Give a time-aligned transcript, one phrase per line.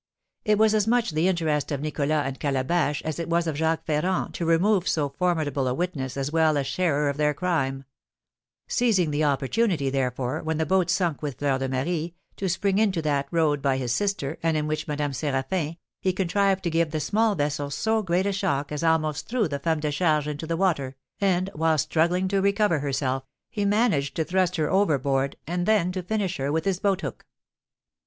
[0.43, 3.85] It was as much the interest of Nicholas and Calabash as it was of Jacques
[3.85, 7.83] Ferrand to remove so formidable a witness as well as sharer of their crime;
[8.67, 12.99] seizing the opportunity, therefore, when the boat sunk with Fleur de Marie, to spring into
[13.03, 16.89] that rowed by his sister, and in which was Madame Séraphin, he contrived to give
[16.89, 20.47] the small vessel so great a shock as almost threw the femme de charge into
[20.47, 25.67] the water, and, while struggling to recover herself, he managed to thrust her overboard, and
[25.67, 27.27] then to finish her with his boat hook.